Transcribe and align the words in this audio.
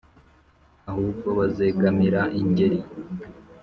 Ahubwo 0.89 1.27
bazegamira 1.37 2.21
ingeri 2.41 2.79